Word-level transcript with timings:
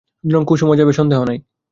সুতরাং 0.23 0.43
কুসুমও 0.45 0.75
যাইবে 0.75 0.93
সন্দেহ 0.93 1.19
নাই। 1.23 1.37